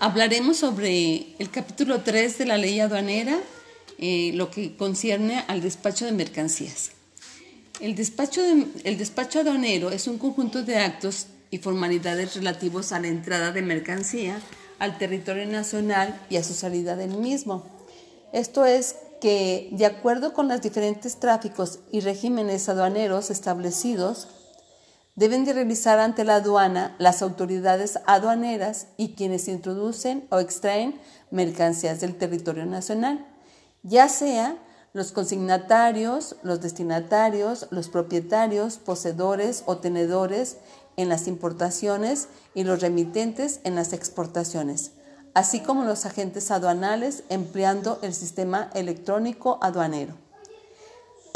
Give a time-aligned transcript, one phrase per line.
[0.00, 3.36] Hablaremos sobre el capítulo 3 de la ley aduanera,
[3.98, 6.92] eh, lo que concierne al despacho de mercancías.
[7.80, 8.40] El despacho,
[8.84, 13.62] el despacho aduanero es un conjunto de actos y formalidades relativos a la entrada de
[13.62, 14.40] mercancía
[14.78, 17.66] al territorio nacional y a su salida del mismo.
[18.32, 24.28] Esto es que, de acuerdo con los diferentes tráficos y regímenes aduaneros establecidos,
[25.18, 31.00] deben de realizar ante la aduana las autoridades aduaneras y quienes introducen o extraen
[31.32, 33.26] mercancías del territorio nacional,
[33.82, 34.56] ya sea
[34.92, 40.58] los consignatarios, los destinatarios, los propietarios, poseedores o tenedores
[40.96, 44.92] en las importaciones y los remitentes en las exportaciones,
[45.34, 50.27] así como los agentes aduanales empleando el sistema electrónico aduanero.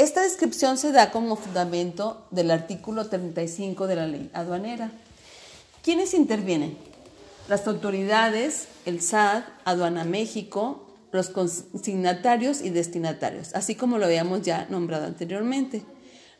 [0.03, 4.91] Esta descripción se da como fundamento del artículo 35 de la ley aduanera.
[5.81, 6.77] ¿Quiénes intervienen?
[7.47, 14.67] Las autoridades, el SAT, Aduana México, los consignatarios y destinatarios, así como lo habíamos ya
[14.69, 15.83] nombrado anteriormente.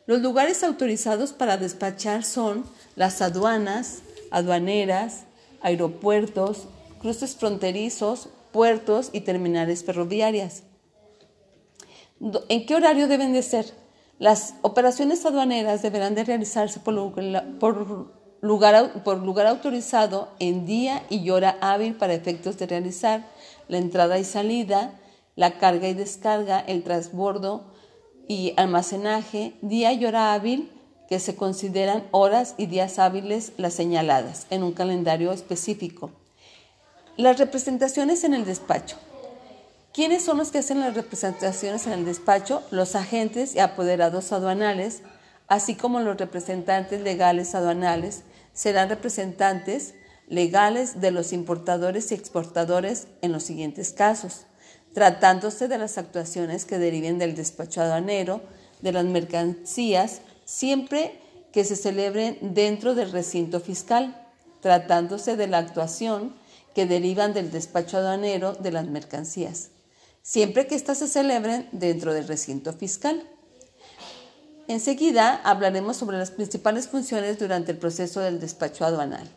[0.07, 2.65] Los lugares autorizados para despachar son
[2.97, 5.21] las aduanas, aduaneras,
[5.61, 6.67] aeropuertos,
[6.99, 10.63] cruces fronterizos, puertos y terminales ferroviarias.
[12.47, 13.65] ¿En qué horario deben de ser?
[14.17, 17.57] Las operaciones aduaneras deberán de realizarse por, lugar,
[19.03, 23.27] por lugar autorizado en día y hora hábil para efectos de realizar
[23.67, 24.93] la entrada y salida,
[25.35, 27.65] la carga y descarga, el transbordo
[28.27, 30.71] y almacenaje, día y hora hábil
[31.09, 36.11] que se consideran horas y días hábiles las señaladas en un calendario específico.
[37.17, 38.95] Las representaciones en el despacho.
[39.93, 42.63] ¿Quiénes son los que hacen las representaciones en el despacho?
[42.71, 45.03] Los agentes y apoderados aduanales,
[45.47, 49.93] así como los representantes legales aduanales, serán representantes
[50.27, 54.47] legales de los importadores y exportadores en los siguientes casos,
[54.95, 58.41] tratándose de las actuaciones que deriven del despacho aduanero,
[58.81, 61.19] de las mercancías, siempre
[61.51, 64.27] que se celebren dentro del recinto fiscal,
[64.59, 66.33] tratándose de la actuación
[66.73, 69.69] que derivan del despacho aduanero de las mercancías
[70.23, 73.29] siempre que éstas se celebren dentro del recinto fiscal.
[74.67, 79.29] Enseguida hablaremos sobre las principales funciones durante el proceso del despacho aduanal.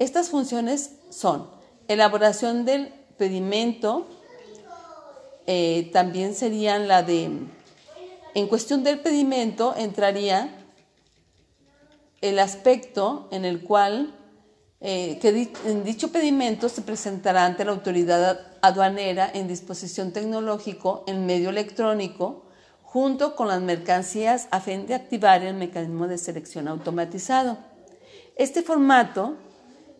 [0.00, 1.48] Estas funciones son
[1.86, 4.08] elaboración del pedimento,
[5.46, 7.30] eh, también serían la de,
[8.34, 10.58] en cuestión del pedimento entraría
[12.20, 14.12] el aspecto en el cual
[14.84, 21.24] eh, que en dicho pedimento se presentará ante la autoridad aduanera en disposición tecnológico en
[21.24, 22.42] medio electrónico
[22.82, 27.58] junto con las mercancías a fin de activar el mecanismo de selección automatizado.
[28.34, 29.36] Este formato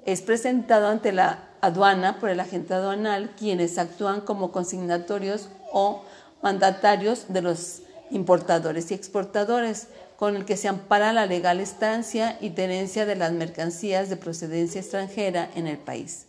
[0.04, 6.03] es presentado ante la aduana por el agente aduanal, quienes actúan como consignatorios o
[6.43, 9.87] mandatarios de los importadores y exportadores,
[10.22, 14.80] con el que se ampara la legal estancia y tenencia de las mercancías de procedencia
[14.80, 16.26] extranjera en el país.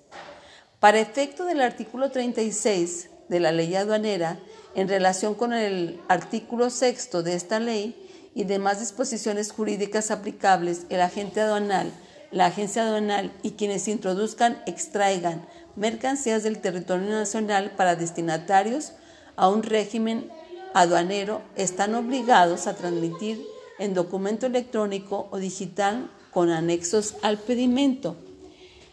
[0.79, 4.39] Para efecto del artículo 36 de la ley aduanera,
[4.73, 7.95] en relación con el artículo sexto de esta ley
[8.33, 11.91] y demás disposiciones jurídicas aplicables, el agente aduanal,
[12.31, 18.93] la agencia aduanal y quienes introduzcan, extraigan mercancías del territorio nacional para destinatarios
[19.35, 20.31] a un régimen
[20.73, 28.15] aduanero están obligados a transmitir en documento electrónico o digital con anexos al pedimento.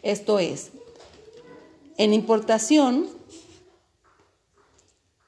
[0.02, 0.70] Esto es,
[1.96, 3.08] en importación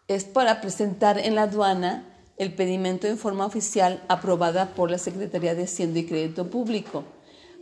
[0.08, 5.54] es para presentar en la aduana el pedimento en forma oficial aprobada por la Secretaría
[5.54, 7.04] de Hacienda y Crédito Público.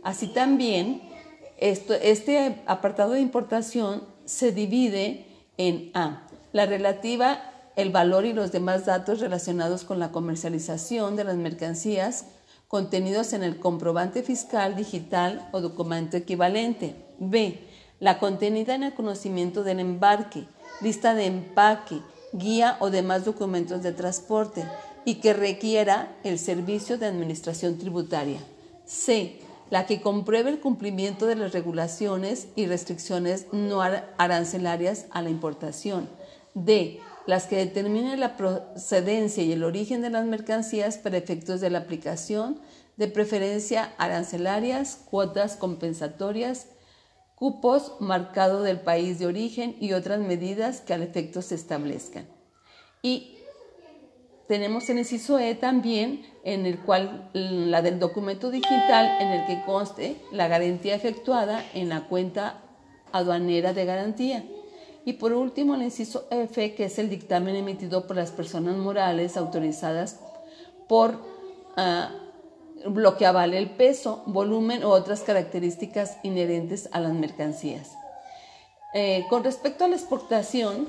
[0.03, 1.01] Así también,
[1.57, 5.27] esto, este apartado de importación se divide
[5.57, 11.23] en A, la relativa el valor y los demás datos relacionados con la comercialización de
[11.23, 12.25] las mercancías
[12.67, 16.95] contenidos en el comprobante fiscal digital o documento equivalente.
[17.19, 17.67] B.
[17.99, 20.45] La contenida en el conocimiento del embarque,
[20.79, 22.01] lista de empaque,
[22.31, 24.65] guía o demás documentos de transporte
[25.03, 28.39] y que requiera el servicio de administración tributaria.
[28.85, 29.39] C.
[29.69, 36.09] La que compruebe el cumplimiento de las regulaciones y restricciones no arancelarias a la importación.
[36.53, 41.69] D las que determinen la procedencia y el origen de las mercancías para efectos de
[41.69, 42.59] la aplicación
[42.97, 46.67] de preferencia arancelarias, cuotas compensatorias,
[47.35, 52.27] cupos marcado del país de origen y otras medidas que al efecto se establezcan.
[53.01, 53.37] Y
[54.47, 59.63] tenemos el inciso E también, en el cual la del documento digital en el que
[59.65, 62.61] conste la garantía efectuada en la cuenta
[63.11, 64.43] aduanera de garantía.
[65.05, 69.35] Y por último, el inciso F, que es el dictamen emitido por las personas morales
[69.35, 70.19] autorizadas
[70.87, 71.19] por
[71.75, 72.11] ah,
[72.85, 77.91] lo que avale el peso, volumen u otras características inherentes a las mercancías.
[78.93, 80.87] Eh, con respecto a la exportación,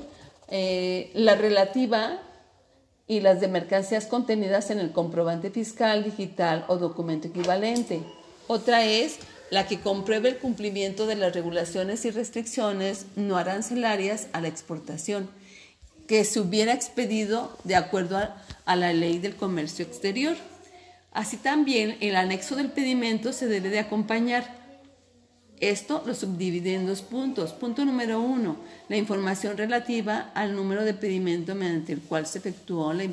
[0.49, 2.19] eh, la relativa
[3.07, 8.01] y las de mercancías contenidas en el comprobante fiscal digital o documento equivalente.
[8.47, 9.19] Otra es
[9.53, 15.29] la que compruebe el cumplimiento de las regulaciones y restricciones no arancelarias a la exportación
[16.07, 18.17] que se hubiera expedido de acuerdo
[18.65, 20.35] a la ley del comercio exterior.
[21.11, 24.63] Así también el anexo del pedimento se debe de acompañar
[25.59, 27.53] esto lo subdivide en dos puntos.
[27.53, 28.57] Punto número uno,
[28.89, 33.05] la información relativa al número de pedimento mediante el cual se efectuó la,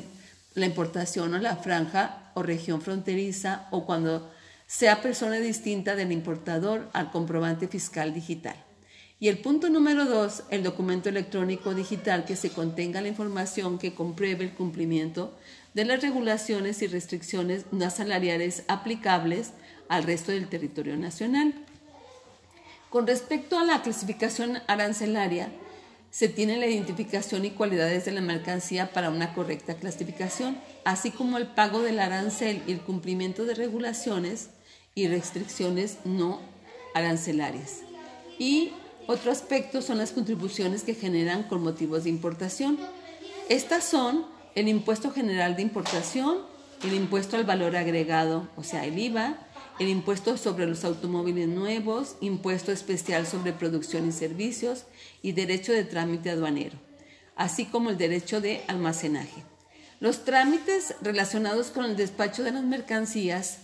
[0.55, 4.27] la importación a la franja o región fronteriza o cuando
[4.71, 8.55] sea persona distinta del importador al comprobante fiscal digital.
[9.19, 13.93] Y el punto número dos, el documento electrónico digital que se contenga la información que
[13.93, 15.37] compruebe el cumplimiento
[15.73, 19.51] de las regulaciones y restricciones no salariales aplicables
[19.89, 21.53] al resto del territorio nacional.
[22.89, 25.51] Con respecto a la clasificación arancelaria,
[26.11, 31.37] se tiene la identificación y cualidades de la mercancía para una correcta clasificación, así como
[31.37, 34.49] el pago del arancel y el cumplimiento de regulaciones
[34.95, 36.39] y restricciones no
[36.93, 37.79] arancelarias.
[38.37, 38.73] Y
[39.07, 42.77] otro aspecto son las contribuciones que generan con motivos de importación.
[43.49, 46.39] Estas son el impuesto general de importación,
[46.83, 49.37] el impuesto al valor agregado, o sea, el IVA,
[49.79, 54.85] el impuesto sobre los automóviles nuevos, impuesto especial sobre producción y servicios
[55.21, 56.77] y derecho de trámite aduanero,
[57.35, 59.43] así como el derecho de almacenaje.
[59.99, 63.59] Los trámites relacionados con el despacho de las mercancías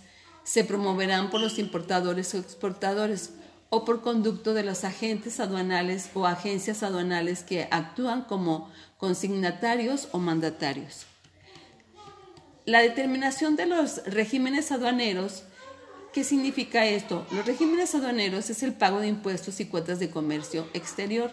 [0.47, 3.31] se promoverán por los importadores o exportadores
[3.69, 10.19] o por conducto de los agentes aduanales o agencias aduanales que actúan como consignatarios o
[10.19, 11.05] mandatarios.
[12.63, 15.44] La determinación de los regímenes aduaneros
[16.13, 17.27] ¿Qué significa esto?
[17.31, 21.29] Los regímenes aduaneros es el pago de impuestos y cuotas de comercio exterior.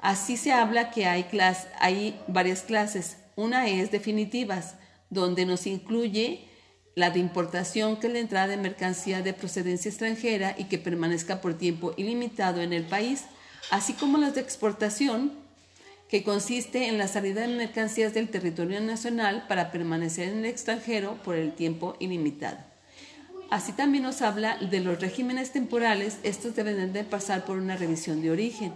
[0.00, 3.18] Así se habla que hay, varias clases.
[3.36, 4.74] Una es definitivas,
[5.10, 6.49] donde nos incluye
[6.94, 11.40] la de importación, que es la entrada de mercancía de procedencia extranjera y que permanezca
[11.40, 13.24] por tiempo ilimitado en el país,
[13.70, 15.32] así como las de exportación,
[16.08, 21.14] que consiste en la salida de mercancías del territorio nacional para permanecer en el extranjero
[21.22, 22.58] por el tiempo ilimitado.
[23.48, 28.22] Así también nos habla de los regímenes temporales, estos deben de pasar por una revisión
[28.22, 28.72] de origen.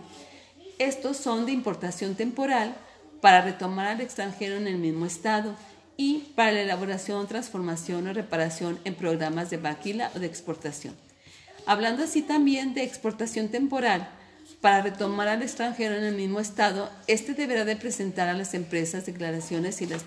[0.78, 2.76] Estos son de importación temporal
[3.20, 5.56] para retomar al extranjero en el mismo estado
[5.96, 10.94] y para la elaboración, transformación o reparación en programas de vaquila o de exportación.
[11.67, 14.08] Hablando así también de exportación temporal,
[14.61, 19.06] para retomar al extranjero en el mismo estado, este deberá de presentar a las empresas
[19.06, 20.05] declaraciones y las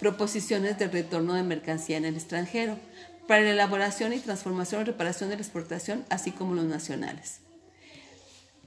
[0.00, 2.78] proposiciones de retorno de mercancía en el extranjero
[3.28, 7.40] para la elaboración y transformación o reparación de la exportación, así como los nacionales.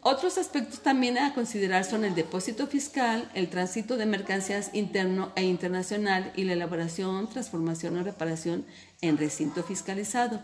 [0.08, 5.46] Otros aspectos también a considerar son el depósito fiscal, el tránsito de mercancías interno e
[5.46, 8.68] internacional y la elaboración, transformación o reparación
[9.02, 10.44] en recinto fiscalizado.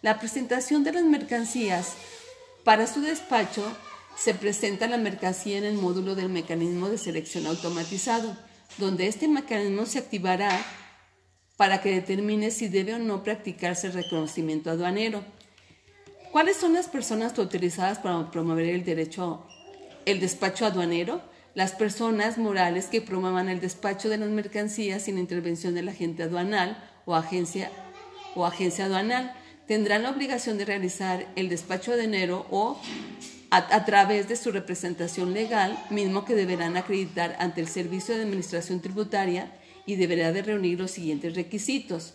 [0.00, 1.94] La presentación de las mercancías
[2.62, 3.64] para su despacho
[4.16, 8.36] se presenta la mercancía en el módulo del mecanismo de selección automatizado,
[8.78, 10.64] donde este mecanismo se activará
[11.56, 15.24] para que determine si debe o no practicarse el reconocimiento aduanero.
[16.32, 19.44] ¿Cuáles son las personas autorizadas para promover el derecho,
[20.06, 21.20] el despacho aduanero?
[21.54, 26.78] Las personas morales que promuevan el despacho de las mercancías sin intervención del agente aduanal
[27.04, 27.72] o agencia,
[28.36, 29.34] o agencia aduanal
[29.66, 32.80] tendrán la obligación de realizar el despacho aduanero o
[33.50, 38.80] a, través de su representación legal, mismo que deberán acreditar ante el Servicio de Administración
[38.80, 39.52] Tributaria
[39.84, 42.14] y deberá de reunir los siguientes requisitos.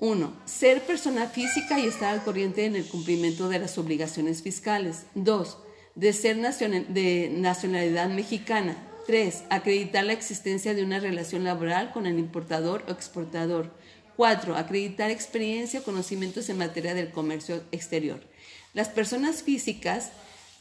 [0.00, 0.32] 1.
[0.46, 5.04] Ser persona física y estar al corriente en el cumplimiento de las obligaciones fiscales.
[5.14, 5.58] 2.
[5.94, 8.76] De ser de nacionalidad mexicana.
[9.06, 9.44] 3.
[9.50, 13.70] Acreditar la existencia de una relación laboral con el importador o exportador.
[14.16, 14.56] 4.
[14.56, 18.20] Acreditar experiencia o conocimientos en materia del comercio exterior.
[18.72, 20.12] Las personas físicas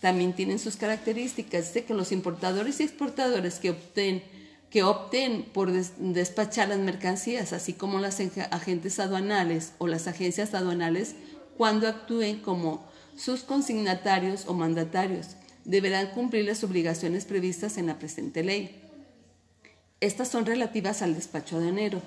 [0.01, 1.73] también tienen sus características.
[1.73, 4.23] de que los importadores y exportadores que obtienen
[4.69, 8.19] que opten por despachar las mercancías, así como las
[8.51, 11.15] agentes aduanales o las agencias aduanales,
[11.57, 15.35] cuando actúen como sus consignatarios o mandatarios,
[15.65, 18.81] deberán cumplir las obligaciones previstas en la presente ley.
[19.99, 22.01] Estas son relativas al despacho aduanero.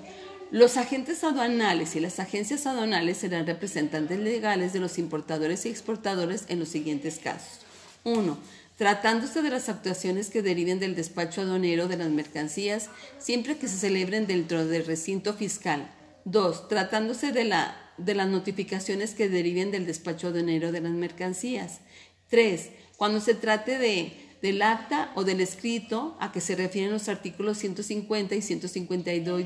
[0.49, 6.45] Los agentes aduanales y las agencias aduanales serán representantes legales de los importadores y exportadores
[6.47, 7.59] en los siguientes casos.
[8.03, 8.37] 1.
[8.83, 13.77] Tratándose de las actuaciones que deriven del despacho aduanero de las mercancías, siempre que se
[13.77, 15.89] celebren dentro del recinto fiscal.
[16.25, 16.67] 2.
[16.67, 21.79] Tratándose de, la, de las notificaciones que deriven del despacho aduanero de las mercancías.
[22.27, 22.71] 3.
[22.97, 27.59] Cuando se trate de, del acta o del escrito a que se refieren los artículos
[27.59, 29.43] 150 y 152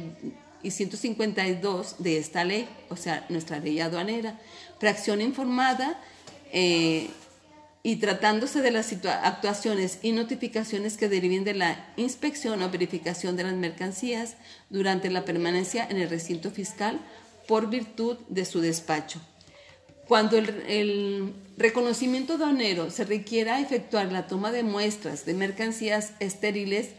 [0.64, 4.42] y 152 de esta ley, o sea, nuestra ley aduanera.
[4.80, 6.02] Fracción informada
[6.52, 7.12] eh,
[7.88, 8.92] y tratándose de las
[9.24, 14.36] actuaciones y notificaciones que deriven de la inspección o verificación de las mercancías
[14.70, 17.00] durante la permanencia en el recinto fiscal
[17.48, 19.22] por virtud de su despacho.
[20.06, 26.90] Cuando el, reconocimiento aduanero se requiera efectuar la toma de muestras de mercancías estériles,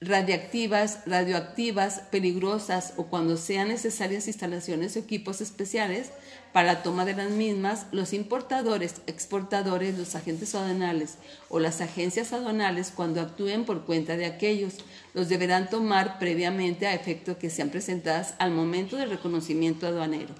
[0.00, 6.10] radiactivas, radioactivas, peligrosas o cuando sean necesarias instalaciones o equipos especiales
[6.54, 11.16] para la toma de las mismas, los importadores, exportadores, los agentes aduanales
[11.50, 14.78] o las agencias aduanales, cuando actúen por cuenta de aquellos,
[15.12, 20.34] los deberán tomar previamente a efecto que sean presentadas al momento del reconocimiento aduanero.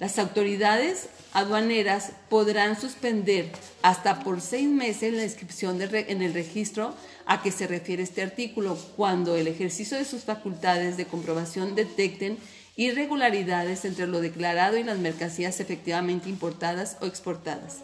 [0.00, 6.94] Las autoridades aduaneras podrán suspender hasta por seis meses la inscripción en el registro
[7.26, 12.38] a que se refiere este artículo cuando el ejercicio de sus facultades de comprobación detecten
[12.74, 17.82] irregularidades entre lo declarado y las mercancías efectivamente importadas o exportadas.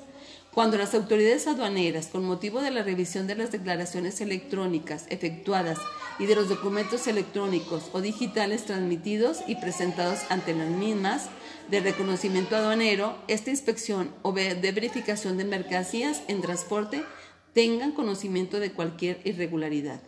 [0.52, 5.78] Cuando las autoridades aduaneras, con motivo de la revisión de las declaraciones electrónicas efectuadas
[6.18, 11.28] y de los documentos electrónicos o digitales transmitidos y presentados ante las mismas,
[11.70, 17.04] de reconocimiento aduanero, esta inspección o de verificación de mercancías en transporte
[17.52, 20.00] tengan conocimiento de cualquier irregularidad.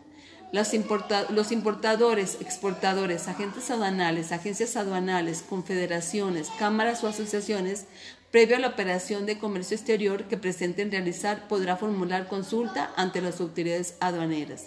[0.53, 7.87] Los, importadores, exportadores, agentes aduanales, agencias aduanales, confederaciones, cámaras o asociaciones,
[8.31, 13.41] previo a la operación de comercio exterior que presenten realizar, podrá formular consulta ante las
[13.41, 14.67] autoridades aduaneras.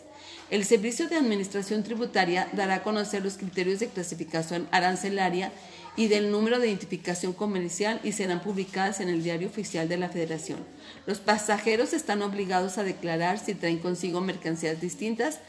[0.50, 5.52] El Servicio de Administración Tributaria dará a conocer los criterios de clasificación arancelaria
[5.96, 10.10] y del número de identificación comercial y serán publicadas en el Diario Oficial de la
[10.10, 10.60] Federación.
[11.06, 15.40] Los pasajeros están obligados a declarar si traen consigo mercancías distintas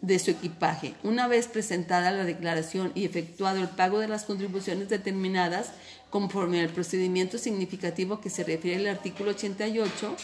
[0.00, 0.94] de su equipaje.
[1.02, 5.72] Una vez presentada la declaración y efectuado el pago de las contribuciones determinadas
[6.10, 10.16] conforme al procedimiento significativo que se refiere al artículo 88,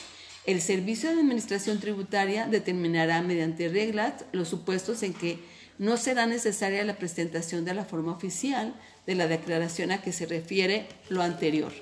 [0.47, 5.38] el Servicio de Administración Tributaria determinará mediante reglas los supuestos en que
[5.78, 8.75] no será necesaria la presentación de la forma oficial
[9.06, 11.73] de la declaración a que se refiere lo anterior.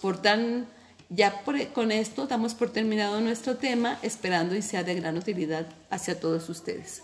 [0.00, 0.66] Por tan,
[1.08, 1.42] ya
[1.72, 6.48] con esto damos por terminado nuestro tema, esperando y sea de gran utilidad hacia todos
[6.48, 7.02] ustedes.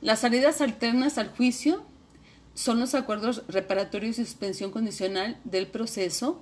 [0.00, 1.82] Las salidas alternas al juicio
[2.54, 6.40] son los acuerdos reparatorios y suspensión condicional del proceso.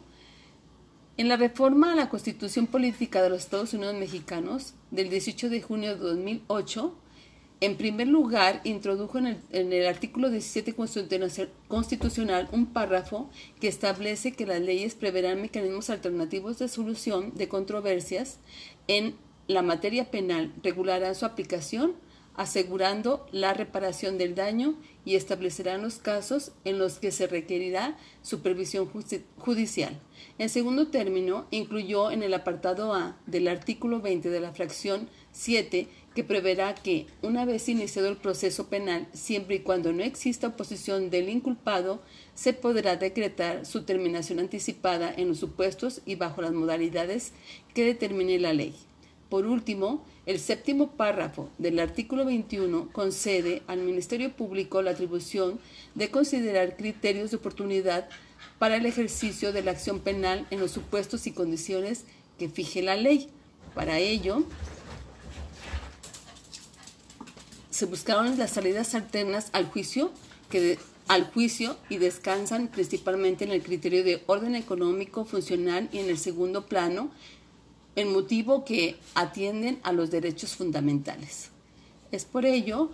[1.17, 5.63] En la reforma a la Constitución Política de los Estados Unidos Mexicanos del 18 de
[5.63, 6.95] junio de 2008,
[7.61, 10.75] en primer lugar, introdujo en el, artículo 17
[11.69, 18.41] constitucional un párrafo que establece que las leyes preverán mecanismos alternativos de solución de controversias
[18.89, 19.15] en
[19.47, 21.95] la materia penal, regularán su aplicación,
[22.35, 24.75] asegurando la reparación del daño
[25.07, 28.91] y establecerán los casos en los que se requerirá supervisión
[29.39, 29.99] judicial.
[30.39, 35.89] En segundo término, incluyó en el apartado A del artículo 20 de la fracción 7
[36.17, 41.11] que preverá que, una vez iniciado el proceso penal, siempre y cuando no exista oposición
[41.11, 42.01] del inculpado,
[42.35, 47.33] se podrá decretar su terminación anticipada en los supuestos y bajo las modalidades
[47.75, 48.75] que determine la ley.
[49.29, 55.61] Por último, el séptimo párrafo del artículo 21 concede al Ministerio Público la atribución
[55.95, 58.09] de considerar criterios de oportunidad
[58.59, 62.05] para el ejercicio de la acción penal en los supuestos y condiciones
[62.39, 63.29] que fije la ley.
[63.75, 64.45] Para ello,
[67.77, 70.11] se buscaron las salidas alternas al juicio,
[70.49, 70.79] que
[71.09, 76.17] al juicio y descansan principalmente en el criterio de orden económico funcional y en el
[76.17, 77.11] segundo plano,
[77.95, 81.51] el motivo que atienden a los derechos fundamentales.
[82.13, 82.91] Es por ello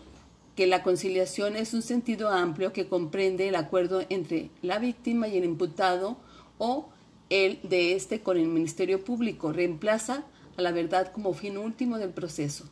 [0.57, 5.37] que la conciliación es un sentido amplio que comprende el acuerdo entre la víctima y
[5.39, 6.17] el imputado
[6.59, 6.89] o
[7.31, 9.53] el de este con el Ministerio Público.
[9.53, 10.25] Reemplaza
[10.57, 12.69] a la verdad como fin último del proceso.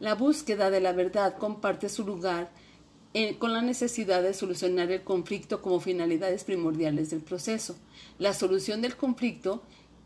[0.00, 2.50] La búsqueda de la verdad comparte su lugar
[3.38, 7.76] con la necesidad de solucionar el conflicto como finalidades primordiales del proceso.
[8.18, 9.62] La solución del conflicto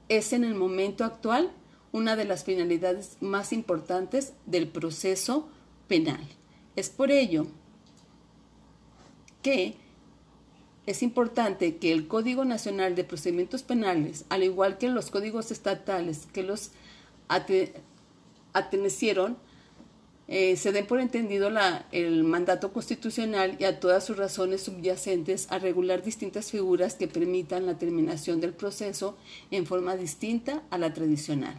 [0.08, 1.50] es en el momento actual
[1.90, 5.48] una de las finalidades más importantes del proceso
[5.88, 6.20] penal.
[6.76, 7.46] Es por ello
[9.42, 9.76] que
[10.84, 16.26] es importante que el Código Nacional de Procedimientos Penales, al igual que los códigos estatales
[16.32, 16.72] que los
[18.52, 19.38] atenecieron,
[20.30, 21.50] eh, se den por entendido
[21.90, 27.64] el mandato constitucional y a todas sus razones subyacentes a regular distintas figuras que permitan
[27.64, 29.16] la terminación del proceso
[29.50, 31.58] en forma distinta a la tradicional.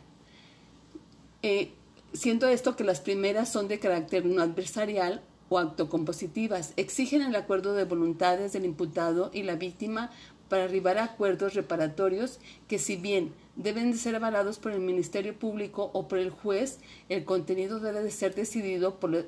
[1.42, 1.72] Eh,
[2.14, 7.74] siendo esto que las primeras son de carácter no adversarial o actocompositivas, exigen el acuerdo
[7.74, 10.12] de voluntades del imputado y la víctima
[10.50, 15.38] para arribar a acuerdos reparatorios que si bien deben de ser avalados por el Ministerio
[15.38, 19.28] Público o por el juez, el contenido debe de ser decidido por,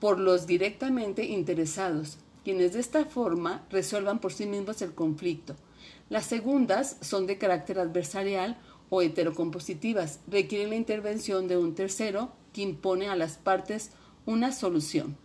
[0.00, 5.56] por los directamente interesados, quienes de esta forma resuelvan por sí mismos el conflicto.
[6.08, 8.58] Las segundas son de carácter adversarial
[8.90, 13.90] o heterocompositivas, requieren la intervención de un tercero que impone a las partes
[14.24, 15.16] una solución.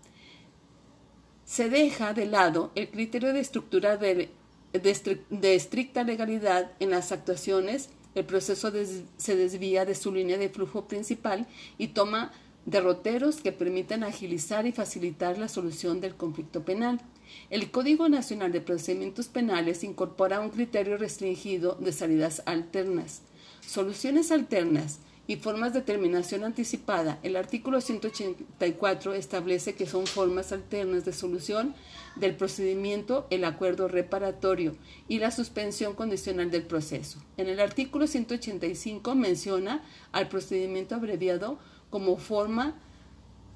[1.45, 4.29] Se deja de lado el criterio de estructura de
[4.73, 8.71] de, estricta legalidad en las actuaciones, el proceso
[9.17, 11.47] se desvía de su línea de flujo principal
[11.77, 12.31] y toma
[12.65, 17.01] derroteros que permiten agilizar y facilitar la solución del conflicto penal.
[17.49, 23.21] El Código Nacional de Procedimientos Penales incorpora un criterio restringido de salidas alternas.
[23.65, 24.99] Soluciones alternas
[25.31, 27.17] y formas de terminación anticipada.
[27.23, 31.73] El artículo 184 establece que son formas alternas de solución
[32.17, 34.75] del procedimiento el acuerdo reparatorio
[35.07, 37.23] y la suspensión condicional del proceso.
[37.38, 41.59] En el artículo 185 menciona al procedimiento abreviado
[41.89, 42.75] como forma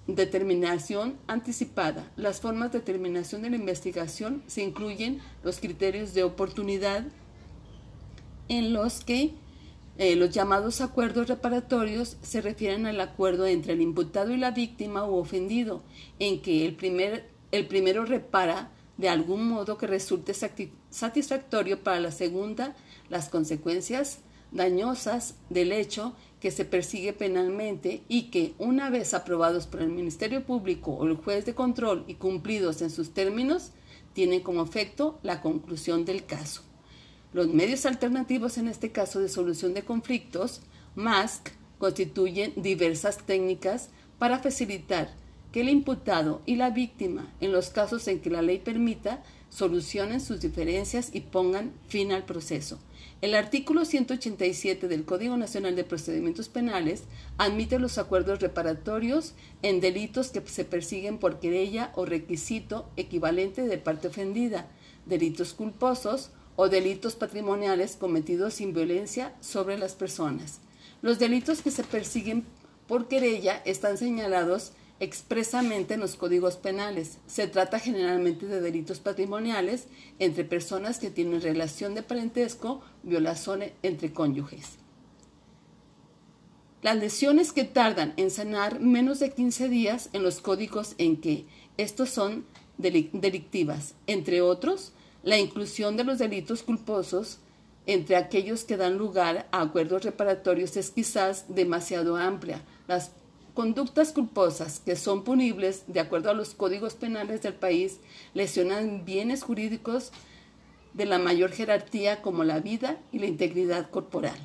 [0.08, 2.10] de terminación anticipada.
[2.16, 7.04] Las formas de terminación de la investigación se incluyen los criterios de oportunidad
[8.48, 9.34] en los que
[9.98, 15.06] eh, los llamados acuerdos reparatorios se refieren al acuerdo entre el imputado y la víctima
[15.06, 15.84] o ofendido,
[16.20, 20.34] en que el, primer, el primero repara de algún modo que resulte
[20.90, 22.76] satisfactorio para la segunda
[23.10, 24.20] las consecuencias
[24.52, 30.46] dañosas del hecho que se persigue penalmente y que, una vez aprobados por el Ministerio
[30.46, 33.72] Público o el juez de control y cumplidos en sus términos,
[34.14, 36.64] tienen como efecto la conclusión del caso.
[37.36, 40.62] Los medios alternativos en este caso de solución de conflictos,
[40.96, 45.14] MASC, constituyen diversas técnicas para facilitar
[45.52, 50.22] que el imputado y la víctima, en los casos en que la ley permita, solucionen
[50.22, 52.80] sus diferencias y pongan fin al proceso.
[53.20, 57.04] El artículo 187 del Código Nacional de Procedimientos Penales
[57.38, 63.78] admite los acuerdos reparatorios en delitos que se persiguen por querella o requisito equivalente de
[63.78, 64.70] parte ofendida,
[65.06, 70.60] delitos culposos o delitos patrimoniales cometidos sin violencia sobre las personas.
[71.02, 72.46] Los delitos que se persiguen
[72.88, 77.18] por querella están señalados expresamente en los códigos penales.
[77.28, 79.88] Se trata generalmente de delitos patrimoniales
[80.20, 84.78] entre personas que tienen relación de parentesco, violación entre cónyuges.
[86.82, 91.46] Las lesiones que tardan en sanar menos de 15 días en los códigos en que
[91.78, 92.46] estos son
[92.78, 94.94] delictivas, entre otros,
[95.26, 97.40] la inclusión de los delitos culposos
[97.88, 102.62] entre aquellos que dan lugar a acuerdos reparatorios es quizás demasiado amplia.
[102.88, 103.12] Las
[103.56, 108.00] conductas culposas que son punibles de acuerdo a los códigos penales del país
[108.36, 110.12] lesionan bienes jurídicos
[110.94, 114.38] de la mayor jerarquía como la vida y la integridad corporal.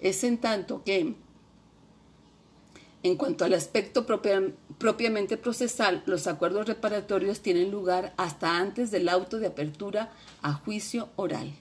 [0.00, 1.14] Es en tanto que
[3.02, 4.06] en cuanto al aspecto
[4.80, 11.10] propiamente procesal, los acuerdos reparatorios tienen lugar hasta antes del auto de apertura a juicio
[11.16, 11.52] oral.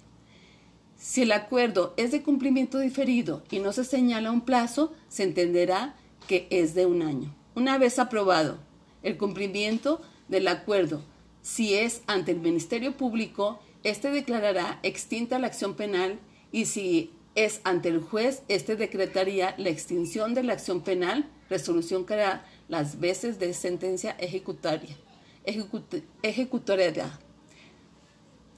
[0.97, 5.97] Si el acuerdo es de cumplimiento diferido y no se señala un plazo, se entenderá
[6.29, 7.35] que es de un año.
[7.55, 8.57] Una vez aprobado
[9.03, 11.03] el cumplimiento del acuerdo,
[11.41, 16.19] si es ante el Ministerio Público, éste declarará extinta la acción penal
[16.53, 17.11] y si
[17.45, 22.45] es ante el juez, este decretaría la extinción de la acción penal, resolución que hará
[22.67, 24.97] las veces de sentencia ejecutaria.
[26.21, 27.17] ejecutoria.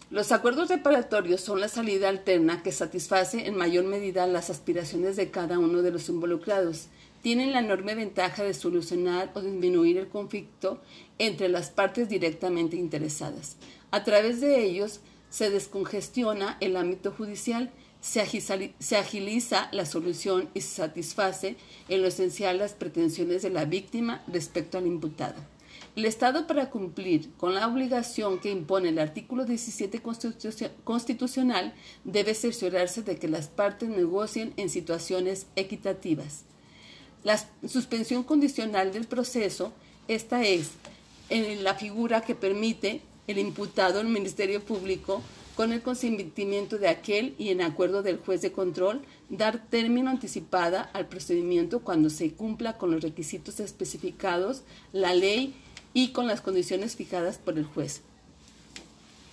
[0.10, 5.30] Los acuerdos reparatorios son la salida alterna que satisface en mayor medida las aspiraciones de
[5.30, 6.88] cada uno de los involucrados.
[7.22, 10.82] Tienen la enorme ventaja de solucionar o disminuir el conflicto
[11.20, 13.58] entre las partes directamente interesadas.
[13.92, 20.76] A través de ellos se descongestiona el ámbito judicial se agiliza la solución y se
[20.76, 21.56] satisface
[21.88, 25.36] en lo esencial las pretensiones de la víctima respecto al imputado.
[25.96, 30.02] El Estado, para cumplir con la obligación que impone el artículo 17
[30.84, 31.74] constitucional,
[32.06, 36.46] debe cerciorarse de que las partes negocien en situaciones equitativas.
[37.24, 37.38] La
[37.68, 39.74] suspensión condicional del proceso,
[40.08, 40.72] esta es
[41.30, 45.22] la figura que permite el imputado el Ministerio Público
[45.56, 50.82] con el consentimiento de aquel y en acuerdo del juez de control, dar término anticipada
[50.82, 55.54] al procedimiento cuando se cumpla con los requisitos especificados, la ley
[55.94, 58.02] y con las condiciones fijadas por el juez,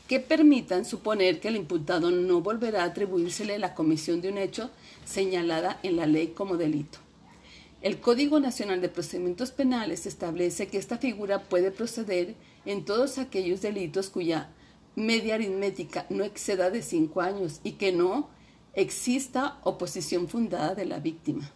[0.09, 4.71] que permitan suponer que el imputado no volverá a atribuírsele la comisión de un hecho
[5.05, 6.99] señalada en la ley como delito.
[7.81, 12.35] El Código Nacional de Procedimientos Penales establece que esta figura puede proceder
[12.67, 14.51] en todos aquellos delitos cuya
[14.99, 18.29] media aritmética no exceda de cinco años y que no
[18.75, 21.51] exista oposición fundada de la víctima,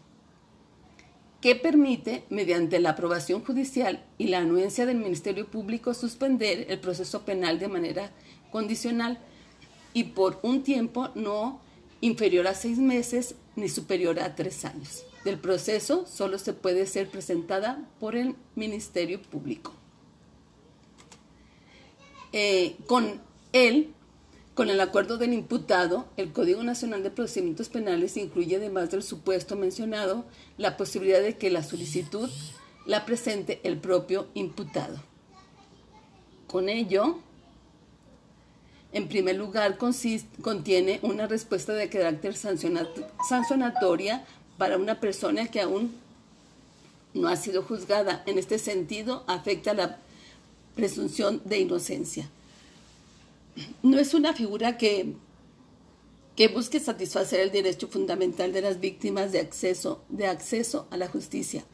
[1.40, 7.24] que permite, mediante la aprobación judicial y la anuencia del Ministerio Público, suspender el proceso
[7.24, 8.12] penal de manera
[8.50, 9.18] condicional
[9.92, 11.60] y por un tiempo no
[12.00, 15.04] inferior a seis meses ni superior a tres años.
[15.24, 19.72] Del proceso solo se puede ser presentada por el Ministerio Público.
[22.32, 23.20] Eh, con
[23.52, 23.92] él,
[24.54, 29.56] con el acuerdo del imputado, el Código Nacional de Procedimientos Penales incluye, además del supuesto
[29.56, 30.24] mencionado,
[30.58, 32.30] la posibilidad de que la solicitud
[32.86, 34.98] la presente el propio imputado.
[36.48, 37.18] Con ello,
[38.92, 44.24] en primer lugar, contiene una respuesta de carácter sancionatoria
[44.58, 45.94] para una persona que aún
[47.14, 48.22] no ha sido juzgada.
[48.26, 49.98] En este sentido, afecta la
[50.74, 52.28] presunción de inocencia
[53.82, 55.14] no es una figura que,
[56.36, 61.08] que busque satisfacer el derecho fundamental de las víctimas de acceso, de acceso a la
[61.08, 61.64] justicia.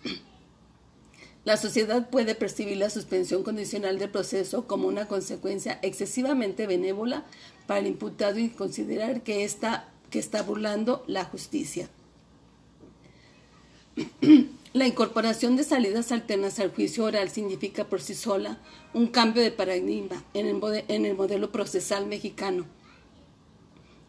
[1.44, 7.24] La sociedad puede percibir la suspensión condicional del proceso como una consecuencia excesivamente benévola
[7.66, 11.88] para el imputado y considerar que está, que está burlando la justicia.
[14.74, 18.58] La incorporación de salidas alternas al juicio oral significa por sí sola
[18.92, 22.66] un cambio de paradigma en el, modelo procesal mexicano.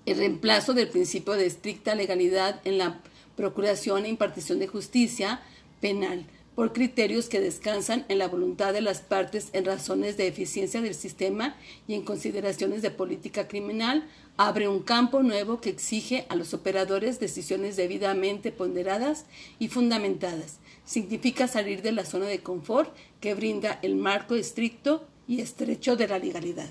[0.06, 3.00] El reemplazo del principio de estricta legalidad en la
[3.38, 5.42] procuración e impartición de justicia
[5.80, 6.26] penal
[6.60, 10.94] por criterios que descansan en la voluntad de las partes en razones de eficiencia del
[10.94, 11.56] sistema
[11.88, 17.18] y en consideraciones de política criminal, abre un campo nuevo que exige a los operadores
[17.18, 19.26] decisiones debidamente ponderadas
[19.58, 20.58] y fundamentadas.
[20.84, 26.10] Significa salir de la zona de confort que brinda el marco estricto y estrecho de
[26.10, 26.70] la legalidad.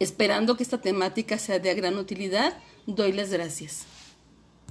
[0.00, 3.86] Esperando que esta temática sea de gran utilidad, doy las gracias.